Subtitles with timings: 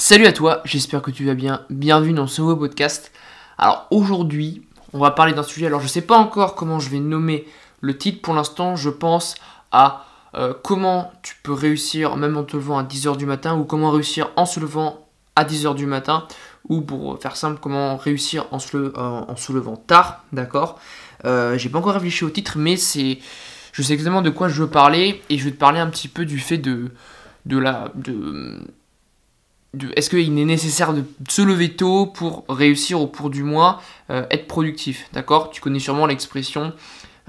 [0.00, 1.60] Salut à toi, j'espère que tu vas bien.
[1.68, 3.12] Bienvenue dans ce nouveau podcast.
[3.58, 4.62] Alors aujourd'hui,
[4.94, 5.66] on va parler d'un sujet.
[5.66, 7.46] Alors je sais pas encore comment je vais nommer
[7.82, 8.22] le titre.
[8.22, 9.34] Pour l'instant, je pense
[9.72, 13.64] à euh, comment tu peux réussir même en te levant à 10h du matin ou
[13.64, 16.26] comment réussir en se levant à 10h du matin
[16.70, 20.80] ou pour faire simple, comment réussir en se, euh, levant tard, d'accord?
[21.26, 23.18] Euh, J'ai pas encore réfléchi au titre, mais c'est,
[23.72, 26.08] je sais exactement de quoi je veux parler et je vais te parler un petit
[26.08, 26.90] peu du fait de,
[27.44, 28.62] de la, de,
[29.96, 34.26] est-ce qu'il est nécessaire de se lever tôt pour réussir au cours du mois, euh,
[34.30, 35.50] être productif, d'accord?
[35.50, 36.72] Tu connais sûrement l'expression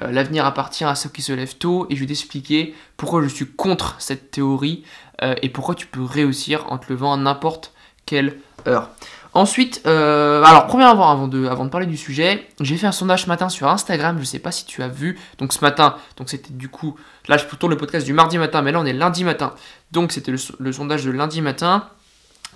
[0.02, 3.28] euh, l'avenir appartient à ceux qui se lèvent tôt et je vais t'expliquer pourquoi je
[3.28, 4.84] suis contre cette théorie
[5.22, 7.74] euh, et pourquoi tu peux réussir en te levant à n'importe
[8.06, 8.90] quelle heure.
[9.34, 13.70] Ensuite, alors premièrement, avant de, parler du sujet, j'ai fait un sondage ce matin sur
[13.70, 16.68] Instagram, je ne sais pas si tu as vu, donc ce matin, donc c'était du
[16.68, 16.98] coup,
[17.30, 19.54] là je tourne le podcast du mardi matin, mais là on est lundi matin,
[19.94, 21.88] donc c'était le sondage de lundi matin,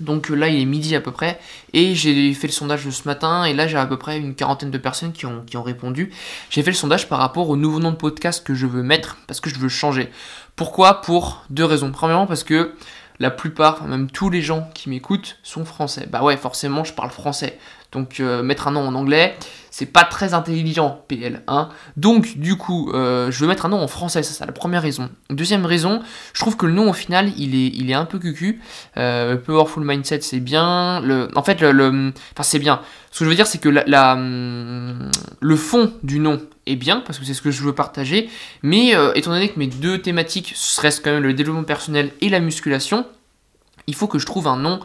[0.01, 1.39] donc là, il est midi à peu près,
[1.73, 4.71] et j'ai fait le sondage ce matin, et là, j'ai à peu près une quarantaine
[4.71, 6.11] de personnes qui ont, qui ont répondu.
[6.49, 9.17] J'ai fait le sondage par rapport au nouveau nom de podcast que je veux mettre,
[9.27, 10.09] parce que je veux changer.
[10.55, 11.01] Pourquoi?
[11.01, 11.91] Pour deux raisons.
[11.91, 12.73] Premièrement, parce que
[13.19, 16.07] la plupart, même tous les gens qui m'écoutent, sont français.
[16.09, 17.57] Bah ouais, forcément, je parle français.
[17.91, 19.37] Donc euh, mettre un nom en anglais,
[19.71, 21.41] c'est pas très intelligent, PL.
[21.47, 21.69] Hein.
[21.97, 24.81] Donc du coup, euh, je veux mettre un nom en français, c'est ça la première
[24.81, 25.09] raison.
[25.29, 26.01] Deuxième raison,
[26.33, 28.61] je trouve que le nom au final, il est, il est un peu cucu.
[28.97, 30.99] Euh, Powerful Mindset, c'est bien.
[31.01, 32.81] Le, en fait, le, enfin c'est bien.
[33.11, 36.99] Ce que je veux dire, c'est que la, hum, le fond du nom est bien,
[36.99, 38.29] parce que c'est ce que je veux partager.
[38.61, 42.41] Mais étant donné que mes deux thématiques restent quand même le développement personnel et la
[42.41, 43.05] musculation,
[43.87, 44.81] il faut que je trouve un nom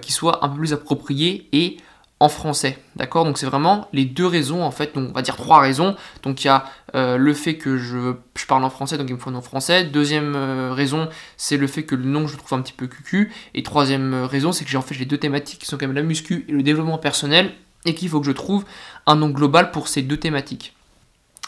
[0.00, 1.76] qui soit un peu plus approprié et
[2.20, 2.78] en français.
[2.96, 3.24] D'accord?
[3.24, 5.94] Donc c'est vraiment les deux raisons, en fait, donc on va dire trois raisons.
[6.22, 9.14] Donc il y a euh, le fait que je, je, parle en français, donc il
[9.14, 9.84] me faut un nom français.
[9.84, 13.32] Deuxième euh, raison, c'est le fait que le nom je trouve un petit peu cucu.
[13.54, 15.86] Et troisième euh, raison, c'est que j'ai en fait les deux thématiques qui sont quand
[15.86, 17.52] même la muscu et le développement personnel,
[17.84, 18.64] et qu'il faut que je trouve
[19.06, 20.74] un nom global pour ces deux thématiques.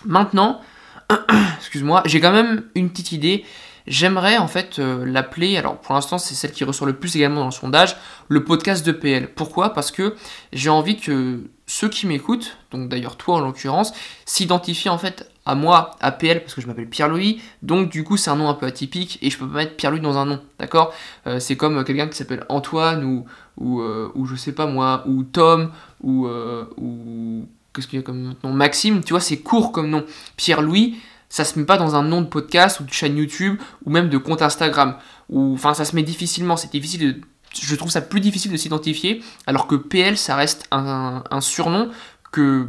[0.05, 0.61] Maintenant,
[1.59, 3.45] excuse-moi, j'ai quand même une petite idée
[3.87, 7.41] J'aimerais en fait euh, l'appeler, alors pour l'instant c'est celle qui ressort le plus également
[7.41, 7.97] dans le sondage,
[8.29, 9.33] le podcast de PL.
[9.33, 9.73] Pourquoi?
[9.73, 10.15] Parce que
[10.53, 13.93] j'ai envie que ceux qui m'écoutent, donc d'ailleurs toi en l'occurrence,
[14.27, 18.17] s'identifient en fait à moi, à PL, parce que je m'appelle Pierre-Louis, donc du coup
[18.17, 20.41] c'est un nom un peu atypique et je peux pas mettre Pierre-Louis dans un nom,
[20.59, 20.93] d'accord?
[21.27, 25.25] Euh, C'est comme quelqu'un qui s'appelle Antoine ou, euh, ou, je sais pas moi, ou
[25.25, 26.29] Tom, ou,
[26.77, 28.53] ou qu'est-ce qu'il y a comme nom?
[28.53, 30.05] Maxime, tu vois, c'est court comme nom.
[30.37, 30.97] Pierre-Louis,
[31.31, 34.11] ça se met pas dans un nom de podcast ou de chaîne YouTube ou même
[34.11, 34.97] de compte Instagram.
[35.33, 36.59] Enfin, ça se met difficilement.
[36.59, 37.23] C'est difficile
[37.59, 39.23] je trouve ça plus difficile de s'identifier.
[39.47, 41.91] Alors que PL, ça reste un, surnom
[42.33, 42.69] que,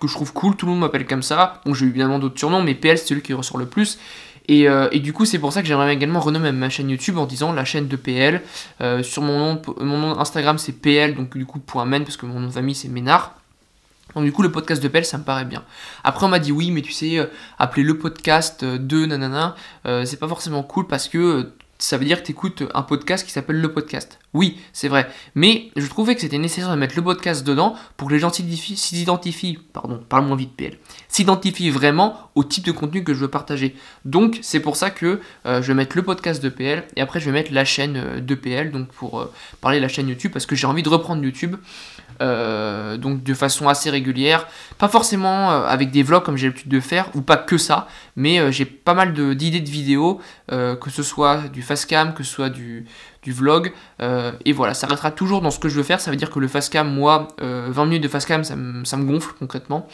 [0.00, 0.56] que je trouve cool.
[0.56, 1.60] Tout le monde m'appelle comme ça.
[1.64, 3.98] Bon, j'ai évidemment d'autres surnoms, mais PL, c'est celui qui ressort le plus.
[4.46, 7.16] Et, euh, et, du coup, c'est pour ça que j'aimerais également renommer ma chaîne YouTube
[7.16, 8.42] en disant la chaîne de PL.
[8.80, 12.26] Euh, sur mon nom, mon Instagram, c'est PL, donc du coup, point .men, parce que
[12.26, 13.36] mon nom de famille, c'est Ménard.
[14.14, 15.64] Donc du coup le podcast de Pelle ça me paraît bien.
[16.02, 17.26] Après on m'a dit oui mais tu sais euh,
[17.58, 19.54] appeler le podcast euh, de nanana
[19.86, 23.26] euh, c'est pas forcément cool parce que ça veut dire que tu écoutes un podcast
[23.26, 24.18] qui s'appelle le podcast.
[24.32, 25.08] Oui, c'est vrai.
[25.34, 28.30] Mais je trouvais que c'était nécessaire de mettre le podcast dedans pour que les gens
[28.32, 30.78] s'identifient, pardon, parle moins vite PL,
[31.14, 33.76] s'identifient vraiment au type de contenu que je veux partager.
[34.04, 37.26] Donc c'est pour ça que je vais mettre le podcast de PL et après je
[37.26, 39.28] vais mettre la chaîne de PL, donc pour
[39.60, 41.56] parler de la chaîne YouTube parce que j'ai envie de reprendre YouTube.
[42.22, 44.46] Euh, donc de façon assez régulière.
[44.78, 47.88] Pas forcément euh, avec des vlogs comme j'ai l'habitude de faire, ou pas que ça,
[48.16, 52.22] mais euh, j'ai pas mal d'idées de, vidéos, que ce soit du fast cam, que
[52.22, 52.86] ce soit du,
[53.26, 53.72] vlog.
[54.44, 56.00] et voilà, ça restera toujours dans ce que je veux faire.
[56.00, 58.54] Ça veut dire que le fast cam, moi, 20 minutes de fast cam, ça,
[58.84, 59.88] ça me gonfle concrètement.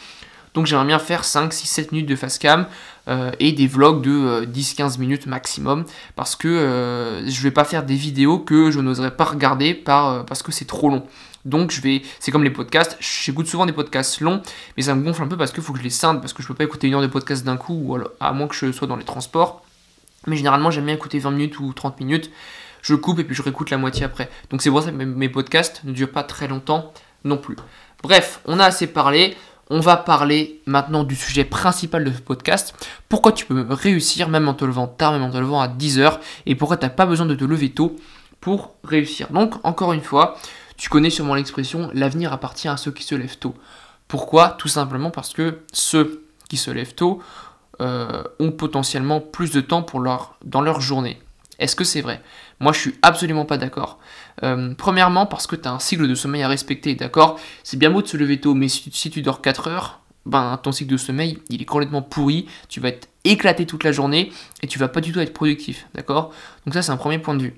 [0.53, 2.67] Donc j'aimerais bien faire 5, 6, 7 minutes de fast cam
[3.39, 5.85] et des vlogs de 10-15 minutes maximum
[6.15, 10.43] parce que je vais pas faire des vidéos que je n'oserais pas regarder par, parce
[10.43, 11.05] que c'est trop long.
[11.45, 14.41] Donc je vais, c'est comme les podcasts, j'écoute souvent des podcasts longs,
[14.77, 16.43] mais ça me gonfle un peu parce qu'il faut que je les scinde, parce que
[16.43, 18.71] je peux pas écouter une heure de podcast d'un coup, ou à moins que je
[18.71, 19.63] sois dans les transports.
[20.27, 22.29] Mais généralement j'aime bien écouter 20 minutes ou 30 minutes,
[22.83, 24.29] je coupe et puis je réécoute la moitié après.
[24.51, 26.93] Donc c'est pour ça que mes podcasts ne durent pas très longtemps
[27.23, 27.55] non plus.
[28.03, 29.35] Bref, on a assez parlé.
[29.73, 32.75] On va parler maintenant du sujet principal de ce podcast.
[33.07, 36.19] Pourquoi tu peux réussir même en te levant tard, même en te levant à 10h,
[36.45, 37.95] et pourquoi tu n'as pas besoin de te lever tôt
[38.41, 39.31] pour réussir.
[39.31, 40.37] Donc, encore une fois,
[40.75, 43.55] tu connais sûrement l'expression l'avenir appartient à ceux qui se lèvent tôt.
[44.09, 44.49] Pourquoi?
[44.49, 47.23] Tout simplement parce que ceux qui se lèvent tôt
[47.79, 49.85] euh, ont potentiellement plus de temps
[50.43, 51.21] dans leur journée.
[51.59, 52.21] Est-ce que c'est vrai?
[52.59, 53.99] Moi, je suis absolument pas d'accord.
[54.43, 57.39] Euh, premièrement, parce que tu as un cycle de sommeil à respecter, d'accord?
[57.63, 60.71] C'est bien beau de se lever tôt, mais si, tu dors 4 heures, ben, ton
[60.71, 64.31] cycle de sommeil, il est complètement pourri, tu vas être éclaté toute la journée
[64.61, 66.31] et tu vas pas du tout être productif, d'accord?
[66.65, 67.55] Donc ça, c'est un premier point de vue.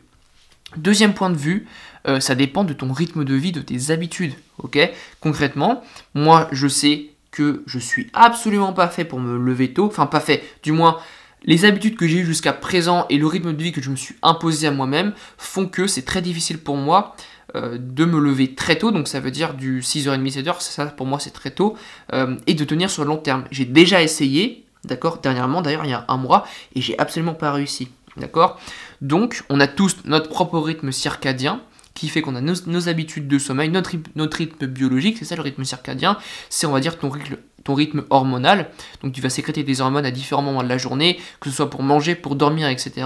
[0.77, 1.67] Deuxième point de vue,
[2.07, 4.33] euh, ça dépend de ton rythme de vie, de tes habitudes.
[4.57, 4.77] Ok?
[5.19, 5.83] Concrètement,
[6.13, 10.19] moi je sais que je suis absolument pas fait pour me lever tôt, enfin pas
[10.19, 10.99] fait, du moins
[11.45, 13.95] les habitudes que j'ai eues jusqu'à présent et le rythme de vie que je me
[13.95, 17.15] suis imposé à moi-même font que c'est très difficile pour moi
[17.55, 21.05] euh, de me lever très tôt, donc ça veut dire du 6h30, 7h, ça pour
[21.05, 21.75] moi c'est très tôt,
[22.13, 23.43] euh, et de tenir sur le long terme.
[23.51, 27.51] J'ai déjà essayé, d'accord, dernièrement d'ailleurs il y a un mois, et j'ai absolument pas
[27.51, 28.59] réussi, d'accord.
[29.01, 31.61] Donc on a tous notre propre rythme circadien,
[31.93, 35.43] qui fait qu'on a nos, habitudes de sommeil, notre, notre rythme biologique, c'est ça le
[35.43, 36.17] rythme circadien,
[36.49, 38.69] c'est on va dire ton rythme, ton rythme hormonal,
[39.01, 41.69] donc tu vas sécréter des hormones à différents moments de la journée, que ce soit
[41.69, 43.05] pour manger, pour dormir, etc.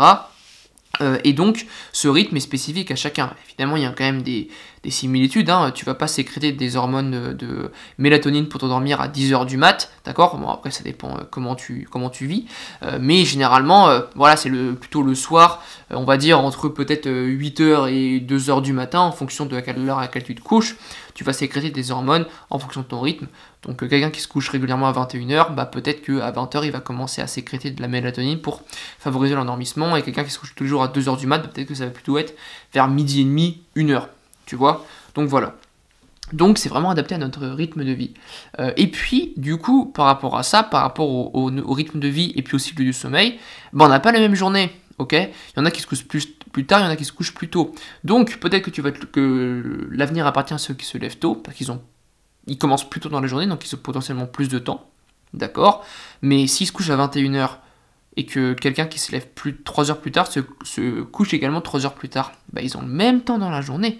[1.01, 3.31] Euh, et donc, ce rythme est spécifique à chacun.
[3.48, 4.50] Évidemment, il y a quand même des,
[4.89, 5.50] similitudes.
[5.50, 5.71] Hein.
[5.75, 10.38] Tu vas pas sécréter des hormones de, mélatonine pour t'endormir à 10h du mat, d'accord?
[10.38, 11.86] Bon, après, ça dépend euh, comment, tu,
[12.21, 12.45] vis.
[12.83, 18.21] Euh, mais généralement, voilà, c'est plutôt le soir, on va dire entre peut-être 8h et
[18.21, 20.77] 2h du matin, en fonction de l'heure à laquelle tu te couches
[21.18, 23.25] tu vas sécréter des hormones en fonction de ton rythme.
[23.64, 26.80] Donc euh, quelqu'un qui se couche régulièrement à 21h, bah, peut-être qu'à 20h il va
[26.80, 28.62] commencer à sécréter de la mélatonine pour
[29.00, 29.96] favoriser l'endormissement.
[29.96, 31.74] Et quelqu'un qui se couche tous les jours à 2h du mat, bah, peut-être que
[31.74, 32.36] ça va plutôt être
[32.72, 34.04] vers midi et demi, 1h.
[34.46, 34.86] Tu vois?
[35.16, 35.56] Donc voilà.
[36.34, 38.14] Donc c'est vraiment adapté à notre rythme de vie.
[38.60, 42.31] Euh, et puis du coup, par rapport à ça, par rapport au, rythme de vie
[42.36, 43.40] et puis au cycle du sommeil,
[43.74, 45.14] bah, on n'a pas la même journée ok?
[45.14, 47.06] Il y en a qui se couchent plus, plus tard, il y en a qui
[47.06, 47.75] se couchent plus tôt.
[48.04, 51.56] Donc peut-être que tu vas que l'avenir appartient à ceux qui se lèvent tôt, parce
[51.56, 51.83] qu'ils ont
[52.48, 54.89] ils commencent plus tôt dans la journée, donc ils ont potentiellement plus de temps.
[55.36, 55.86] D'accord
[56.24, 57.57] Mais s'ils se couchent à 21h
[58.15, 60.39] et que quelqu'un qui se lève plus 3 heures plus tard se,
[61.04, 64.00] couche également 3 heures plus tard, bah, ils ont le même temps dans la journée.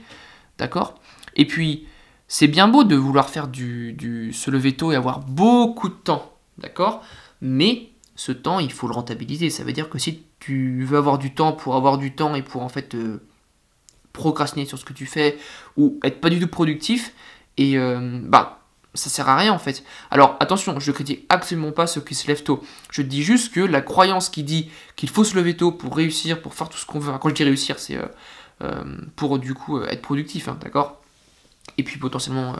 [0.58, 0.96] D'accord
[1.36, 1.86] Et puis,
[2.28, 5.94] c'est bien beau de vouloir faire du, du se lever tôt et avoir beaucoup de
[5.94, 6.34] temps.
[6.58, 7.04] D'accord
[7.40, 9.50] Mais ce temps, il faut le rentabiliser.
[9.50, 12.42] Ça veut dire que si tu veux avoir du temps pour avoir du temps et
[12.42, 13.22] pour en fait euh,
[14.12, 15.38] procrastiner sur ce que tu fais
[15.78, 17.14] ou être pas du tout productif,
[17.58, 18.64] et euh, bah
[18.96, 19.84] ça sert à rien en fait.
[20.10, 22.64] Alors attention, je critique absolument pas ceux qui se lèvent tôt.
[22.92, 26.42] Je dis juste que la croyance qui dit qu'il faut se lever tôt pour réussir,
[26.42, 27.16] pour faire tout ce qu'on veut.
[27.20, 28.00] quand je dis réussir, c'est
[28.64, 31.04] euh, pour du coup être productif, hein, d'accord?
[31.78, 32.56] Et puis potentiellement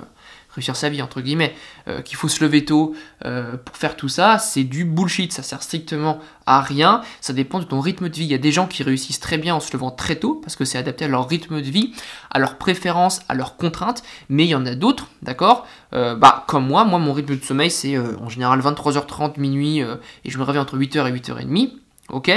[0.58, 1.56] réussir sa vie, entre guillemets,
[1.88, 2.96] euh, qu'il faut se lever tôt
[3.26, 7.60] euh, pour faire tout ça, c'est du bullshit, ça sert strictement à rien, ça dépend
[7.60, 8.24] de ton rythme de vie.
[8.24, 10.56] Il y a des gens qui réussissent très bien en se levant très tôt, parce
[10.56, 11.94] que c'est adapté à leur rythme de vie,
[12.32, 16.44] à leurs préférences, à leurs contraintes, mais il y en a d'autres, d'accord euh, Bah,
[16.48, 20.44] comme moi, moi, mon rythme de sommeil, c'est en général 23h30, minuit, et je me
[20.44, 21.72] réveille entre 8h et 8h30,
[22.10, 22.32] ok.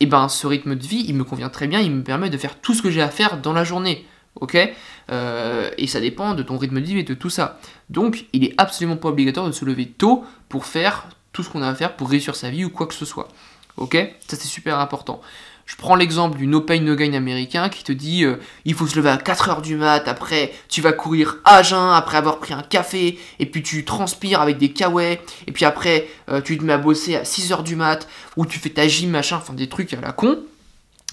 [0.00, 2.38] Et ben, ce rythme de vie, il me convient très bien, il me permet de
[2.38, 4.06] faire tout ce que j'ai à faire dans la journée
[4.40, 4.56] ok
[5.10, 7.60] euh, Et ça dépend de ton rythme de vie et de tout ça.
[7.90, 11.62] Donc, il est absolument pas obligatoire de se lever tôt pour faire tout ce qu'on
[11.62, 13.28] a à faire pour réussir sa vie ou quoi que ce soit.
[13.76, 13.94] Ok
[14.26, 15.20] Ça, c'est super important.
[15.68, 18.86] Je prends l'exemple du no pain no gain américain qui te dit euh, il faut
[18.86, 22.54] se lever à 4h du mat, après tu vas courir à jeun après avoir pris
[22.54, 26.64] un café, et puis tu transpires avec des kawaii, et puis après euh, tu te
[26.64, 28.08] mets à bosser à 6h du mat,
[28.38, 30.38] ou tu fais ta gym, machin, enfin des trucs à la con.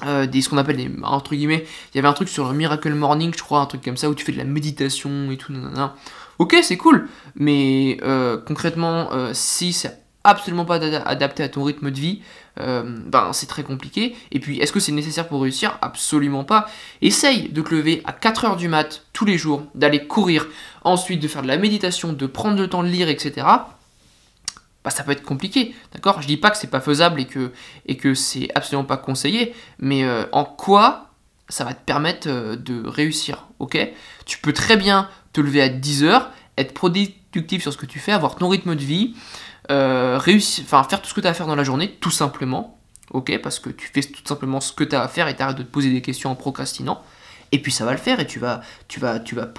[0.04, 2.54] Euh, des, ce qu'on appelle des entre guillemets il y avait un truc sur le
[2.54, 5.38] Miracle Morning je crois un truc comme ça où tu fais de la méditation et
[5.38, 5.54] tout
[6.38, 11.92] ok c'est cool mais euh, concrètement euh, si c'est absolument pas adapté à ton rythme
[11.92, 12.22] de vie
[12.58, 14.16] ben c'est très compliqué.
[14.32, 15.78] Et puis est-ce que c'est nécessaire pour réussir?
[15.82, 16.68] Absolument pas.
[17.02, 20.48] Essaye de te lever à 4h du mat tous les jours d'aller courir
[20.84, 23.46] ensuite de faire de la méditation de prendre le temps de lire etc
[24.86, 26.22] bah, ça peut être compliqué, d'accord?
[26.22, 27.52] Je dis pas que c'est pas faisable et que,
[27.88, 31.10] et que c'est absolument pas conseillé, mais euh, en quoi
[31.50, 33.80] ça va te permettre euh, de réussir, ok?
[34.28, 36.28] Tu peux très bien te lever à 10h,
[36.58, 39.16] être productif sur ce que tu fais, avoir ton rythme de vie,
[39.72, 42.12] euh, réussir, enfin faire tout ce que tu as à faire dans la journée, tout
[42.12, 43.40] simplement, ok?
[43.42, 45.58] Parce que tu fais tout simplement ce que tu as à faire et tu arrêtes
[45.58, 47.02] de te poser des questions en procrastinant,
[47.52, 49.52] et puis ça va le faire et tu vas, tu vas, tu vas,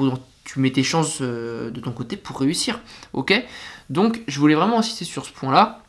[0.44, 2.78] tu mets tes chances de ton côté pour réussir,
[3.12, 3.44] ok?
[3.90, 5.82] Donc je voulais vraiment insister sur ce point-là.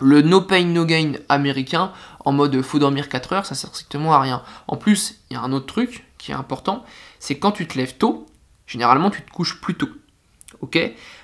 [0.00, 1.92] Le no pain no gain américain
[2.24, 4.42] en mode faut dormir 4 heures, ça sert strictement à rien.
[4.68, 6.84] En plus, il y a un autre truc qui est important,
[7.18, 8.26] c'est quand tu te lèves tôt,
[8.66, 9.90] généralement tu te couches plus tôt.
[10.62, 10.78] Ok?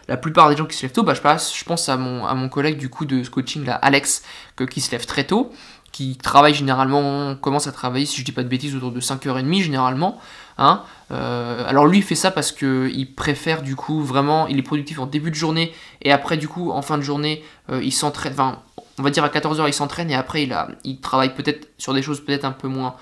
[0.08, 2.48] La plupart des gens qui se lèvent tôt, bah, je, passe, je pense à mon,
[2.48, 4.22] collègue du coup de ce coaching Alex,
[4.70, 5.52] qui se lève très tôt,
[5.92, 9.62] qui travaille généralement, commence à travailler, si je dis pas de bêtises, autour de 5h30
[9.62, 10.18] généralement.
[10.58, 10.82] Hein.
[11.12, 14.98] Euh, alors lui il fait ça parce qu'il préfère du coup vraiment, il est productif
[14.98, 18.32] en début de journée et après du coup en fin de journée euh, il s'entraîne,
[18.32, 18.60] enfin
[18.98, 20.48] on va dire à 14h il s'entraîne et après
[20.84, 22.96] il, travaille peut-être sur des choses peut-être un peu moins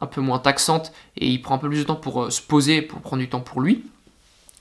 [0.00, 2.40] un peu moins taxantes et il prend un peu plus de temps pour euh, se
[2.40, 3.84] poser, pour prendre du temps pour lui.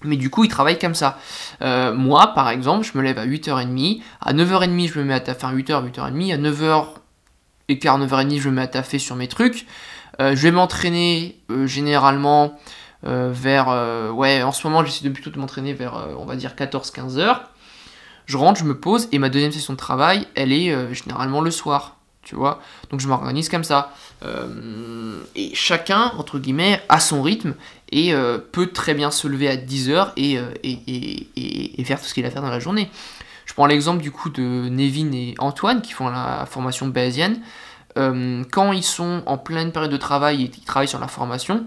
[0.04, 1.18] Mais du coup, il travaille comme ça.
[1.62, 4.02] moi, par exemple, je me lève à 8h30.
[4.20, 5.48] À 9h30, je me mets à taffer.
[5.48, 6.34] 8h, 8h30.
[6.34, 6.86] À 9h,
[7.70, 9.66] et 9h30, je me mets à taffer sur mes trucs.
[10.20, 12.60] je vais m'entraîner généralement
[13.04, 14.12] vers...
[14.14, 17.50] ouais, en ce moment, j'essaie de plutôt de m'entraîner vers, on va dire, 14-15 heures.
[18.26, 21.52] Je rentre, je me pose, et ma deuxième session de travail, elle est généralement le
[21.52, 22.62] soir tu vois.
[22.90, 23.94] Donc je m'organise comme ça.
[24.24, 27.56] Euh, et chacun, entre guillemets, a son rythme
[27.92, 32.14] et euh, peut très bien se lever à 10h euh, et, et, faire tout ce
[32.14, 32.90] qu'il a à faire dans la journée.
[33.46, 37.42] Je prends l'exemple du coup de Nevin et Antoine qui font la formation bayésienne.
[37.96, 41.66] quand ils sont en pleine période de travail et qu'ils travaillent sur la formation,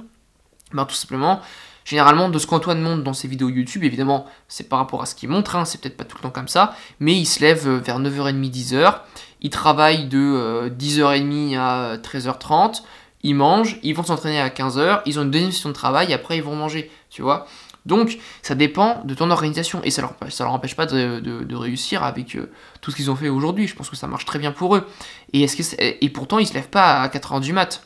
[0.73, 1.43] ben, tout simplement,
[1.85, 5.15] généralement de ce qu'Antoine montre dans ses vidéos YouTube, évidemment c'est par rapport à ce
[5.15, 7.69] qu'il montre, hein, c'est peut-être pas tout le temps comme ça, mais il se lève
[7.69, 9.01] vers 9h30, 10h,
[9.45, 12.83] ils travaillent de 10h30 euh, à 13h30,
[13.23, 16.39] ils mangent, ils vont s'entraîner à 15h, ils ont une deuxième session de travail, après
[16.39, 17.47] ils vont manger, tu vois.
[17.85, 22.03] Donc ça dépend de ton organisation, et ça leur, ça leur empêche pas de, réussir
[22.03, 24.51] avec euh, tout ce qu'ils ont fait aujourd'hui, je pense que ça marche très bien
[24.51, 24.89] pour eux.
[25.35, 27.83] Et, est-ce que et pourtant ils se lèvent pas à 4h du mat'.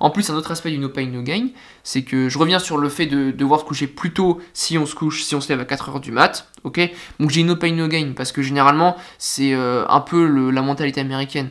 [0.00, 1.48] En plus, un autre aspect du no pain no gain,
[1.82, 4.86] c'est que je reviens sur le fait de devoir se coucher plus tôt si on
[4.86, 6.80] se couche, si on se lève à 4h du mat, ok
[7.20, 11.00] Donc j'ai no pain no gain, parce que généralement, c'est euh, un peu la mentalité
[11.00, 11.50] américaine.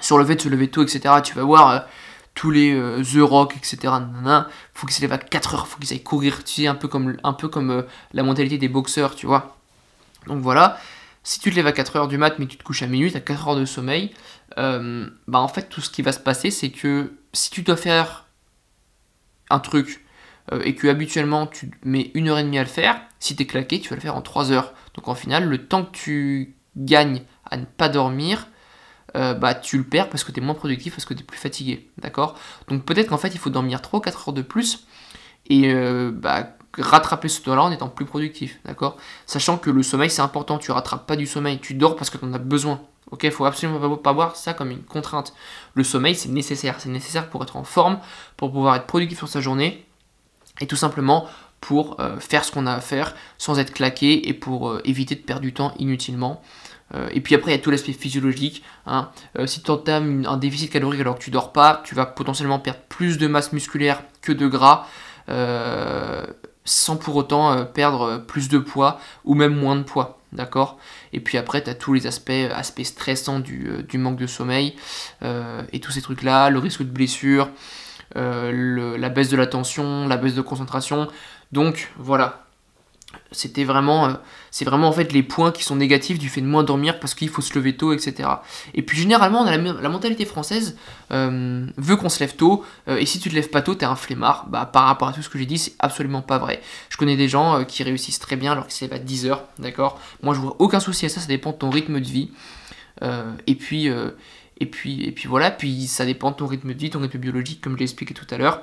[0.00, 1.70] Sur le fait de se lever tôt, etc., tu vas voir...
[1.70, 1.78] Euh,
[2.32, 3.78] tous les euh, The Rock, etc.
[3.82, 6.76] Nanana, faut qu'ils se lèvent à 4 h faut qu'ils aillent courir, tu sais, un
[6.76, 9.56] peu comme, un peu comme la mentalité des boxeurs, tu vois.
[10.28, 10.78] Donc voilà,
[11.22, 13.10] si tu te lèves à 4 h du mat, mais tu te couches à minuit,
[13.10, 14.12] tu as 4 heures de sommeil,
[14.58, 17.76] euh, bah en fait tout ce qui va se passer c'est que si tu dois
[17.76, 18.26] faire
[19.48, 20.04] un truc
[20.52, 23.42] euh, et que habituellement tu mets une heure et demie à le faire, si tu
[23.42, 24.74] es claqué tu vas le faire en 3 heures.
[24.94, 28.48] Donc en final le temps que tu gagnes à ne pas dormir,
[29.16, 31.26] euh, bah tu le perds parce que tu es moins productif, parce que tu es
[31.26, 31.90] plus fatigué.
[31.98, 32.38] D'accord?
[32.68, 34.86] Donc peut-être qu'en fait il faut dormir 3 ou 4 heures de plus
[35.46, 35.74] et
[36.12, 38.96] bah rattraper ce temps-là en étant plus productif, d'accord?
[39.26, 42.18] Sachant que le sommeil c'est important, tu rattrapes pas du sommeil, tu dors parce que
[42.18, 43.28] tu en as besoin, ok?
[43.30, 45.34] Faut absolument pas voir ça comme une contrainte.
[45.74, 47.98] Le sommeil c'est nécessaire, c'est nécessaire pour être en forme,
[48.36, 49.84] pour pouvoir être productif sur sa journée,
[50.60, 51.28] et tout simplement
[51.60, 55.14] pour euh, faire ce qu'on a à faire sans être claqué et pour euh, éviter
[55.14, 56.42] de perdre du temps inutilement.
[56.94, 58.64] Euh, et puis après, il y a tout l'aspect physiologique.
[58.86, 59.10] Hein.
[59.46, 62.80] si tu entames un déficit calorique alors que tu dors pas, tu vas potentiellement perdre
[62.88, 64.86] plus de masse musculaire que de gras
[66.64, 70.18] sans pour autant euh, perdre euh, plus de poids ou même moins de poids.
[70.32, 70.78] D'accord?
[71.12, 74.76] Et puis après, tu as tous les aspects, euh, aspects stressants du, manque de sommeil
[75.72, 77.50] et tous ces trucs-là, le risque de blessure,
[78.14, 81.08] la baisse de la tension, la baisse de concentration.
[81.52, 82.46] Donc voilà,
[83.32, 84.12] c'était vraiment, euh,
[84.50, 87.14] c'est vraiment en fait les points qui sont négatifs du fait de moins dormir parce
[87.14, 88.28] qu'il faut se lever tôt, etc.
[88.74, 90.76] Et puis généralement, on la, mentalité française
[91.12, 93.86] euh, veut qu'on se lève tôt, euh, et si tu te lèves pas tôt, t'es
[93.86, 94.46] un flemmard.
[94.48, 96.60] Bah, par rapport à tout ce que j'ai dit, c'est absolument pas vrai.
[96.88, 99.44] Je connais des gens qui réussissent très bien alors qu'ils se lèvent à 10 heures,
[99.58, 100.00] d'accord?
[100.22, 102.30] Moi, je vois aucun souci à ça, ça dépend de ton rythme de vie.
[103.46, 103.86] et puis.
[104.62, 107.18] et puis, et puis voilà, puis ça dépend de ton rythme de vie, ton rythme
[107.18, 108.62] biologique, comme je l'ai expliqué tout à l'heure.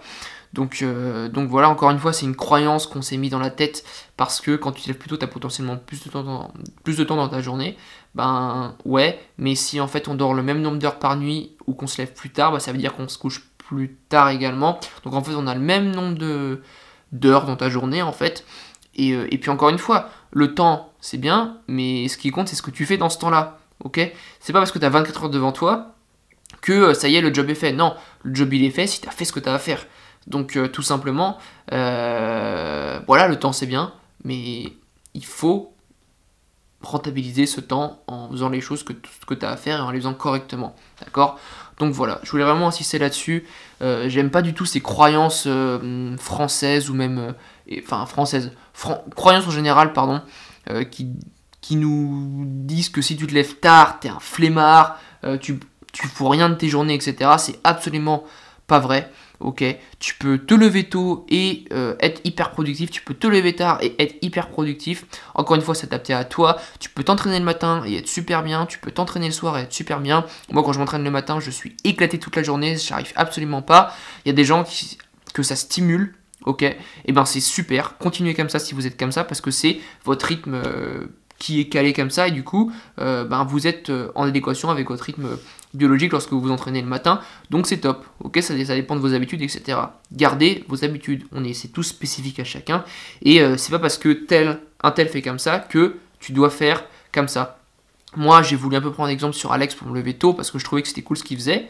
[0.54, 3.50] Donc, euh, donc voilà, encore une fois, c'est une croyance qu'on s'est mis dans la
[3.50, 3.84] tête
[4.16, 6.52] parce que quand tu te lèves plus tôt, tu as potentiellement plus de, temps dans,
[6.84, 7.78] plus de temps dans ta journée.
[8.16, 11.74] Ben ouais, mais si en fait on dort le même nombre d'heures par nuit ou
[11.74, 14.80] qu'on se lève plus tard, bah, ça veut dire qu'on se couche plus tard également.
[15.04, 16.60] Donc en fait, on a le même nombre
[17.12, 18.46] d'heures dans ta journée en fait.
[18.96, 22.48] Et, euh, et puis encore une fois, le temps c'est bien, mais ce qui compte
[22.48, 23.60] c'est ce que tu fais dans ce temps-là.
[23.84, 24.00] Ok?
[24.40, 25.94] C'est pas parce que tu as 24 heures devant toi
[26.62, 27.72] que euh, ça y est, le job est fait.
[27.72, 29.60] Non, le job il est fait si tu as fait ce que tu as à
[29.60, 29.86] faire.
[30.28, 31.38] Donc euh, tout simplement,
[31.72, 33.94] euh, voilà, le temps c'est bien,
[34.24, 34.74] mais
[35.14, 35.74] il faut
[36.82, 39.92] rentabiliser ce temps en faisant les choses que, que tu as à faire et en
[39.92, 40.76] les faisant correctement.
[41.04, 41.40] D'accord?
[41.80, 43.46] Donc voilà, je voulais vraiment insister là-dessus.
[43.82, 45.48] Euh, j'aime pas du tout ces croyances
[46.18, 47.34] françaises ou même.
[47.80, 48.52] enfin, françaises.
[49.16, 50.22] croyances en général, pardon,
[50.92, 51.08] qui,
[51.62, 55.00] qui nous disent que si tu te lèves tard, t'es un flemmard,
[55.40, 55.60] tu,
[55.94, 57.32] tu fous rien de tes journées, etc.
[57.38, 58.24] C'est absolument
[58.68, 59.10] pas vrai
[59.40, 59.64] ok
[60.00, 63.80] Tu peux te lever tôt et euh, être hyper productif, tu peux te lever tard
[63.82, 65.06] et être hyper productif.
[65.36, 66.58] Encore une fois, s'adapter à toi.
[66.80, 69.62] Tu peux t'entraîner le matin et être super bien, tu peux t'entraîner le soir et
[69.64, 70.26] être super bien.
[70.52, 73.94] Moi, quand je m'entraîne le matin, je suis éclaté toute la journée, j'arrive absolument pas.
[74.26, 74.98] Il y a des gens qui,
[75.34, 78.98] que ça stimule, ok Et eh ben c'est super, continuez comme ça si vous êtes
[79.00, 80.56] comme ça parce que c'est votre rythme.
[80.56, 81.08] Euh,
[81.40, 84.90] qui est calé comme ça et du coup euh, ben, vous êtes en adéquation avec
[84.90, 85.38] votre rythme
[85.74, 89.14] biologique lorsque vous vous entraînez le matin, donc c'est top, ok, ça, dépend de vos
[89.14, 89.78] habitudes, etc.
[90.12, 92.84] Gardez vos habitudes, on est, c'est tout spécifique à chacun,
[93.22, 96.50] et euh, c'est pas parce que tel, un tel fait comme ça que tu dois
[96.50, 97.60] faire comme ça.
[98.16, 100.58] Moi, j'ai voulu un peu prendre exemple sur Alex pour me lever tôt parce que
[100.58, 101.68] je trouvais que c'était cool ce qu'il faisait.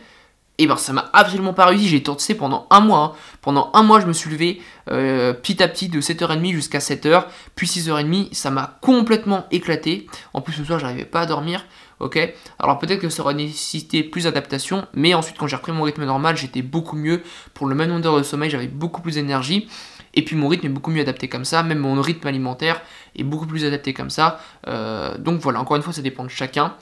[0.60, 3.00] Et ben ça m'a absolument pas réussi, j'ai tenté pendant un mois.
[3.00, 3.12] Hein.
[3.42, 7.25] Pendant un mois, je me suis levé euh, petit à petit de 7h30 jusqu'à 7h,
[7.56, 10.08] puis 6h30, ça m'a complètement éclaté.
[10.34, 11.63] En plus, ce soir, j'arrivais pas à dormir.
[12.00, 12.20] Ok
[12.60, 16.06] Alors peut-être que ça aurait nécessité plus d'adaptation, mais ensuite quand j'ai repris mon rythme
[16.06, 17.24] normal, j'étais beaucoup mieux.
[17.54, 19.68] Pour le même nombre d'heures de sommeil, j'avais beaucoup plus d'énergie.
[20.13, 22.82] Et puis mon rythme est beaucoup mieux adapté comme ça, même mon rythme alimentaire
[23.16, 24.39] est beaucoup plus adapté comme ça.
[24.68, 26.75] Euh, donc voilà, encore une fois, ça dépend de chacun.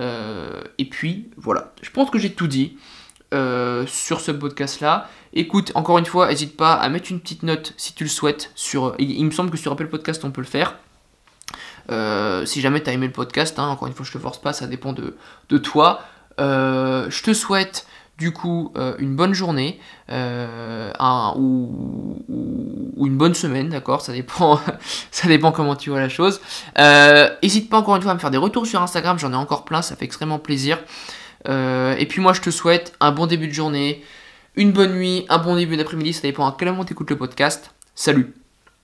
[0.00, 2.76] Euh, et puis voilà, je pense que j'ai tout dit.
[3.34, 5.10] Euh, sur ce podcast là.
[5.32, 8.52] Écoute, encore une fois, n'hésite pas à mettre une petite note si tu le souhaites.
[8.54, 10.78] Sur, il, me semble que sur Apple Podcast on peut le faire.
[11.88, 14.52] Si jamais tu as aimé le podcast, hein, encore une fois je te force pas,
[14.52, 15.16] ça dépend de,
[15.48, 16.00] de toi.
[16.38, 17.86] je te souhaite
[18.18, 19.78] du coup euh, une bonne journée
[20.10, 20.90] euh,
[21.36, 22.24] ou,
[23.06, 24.60] une bonne semaine, d'accord Ça dépend,
[25.10, 26.40] ça dépend comment tu vois la chose.
[26.76, 29.36] N'hésite euh, pas encore une fois à me faire des retours sur Instagram, j'en ai
[29.36, 30.78] encore plein, ça fait extrêmement plaisir.
[31.46, 34.02] et puis moi je te souhaite un bon début de journée,
[34.56, 37.16] une bonne nuit, un bon début d'après-midi, ça dépend à quel moment tu écoutes le
[37.16, 37.72] podcast.
[37.94, 38.45] Salut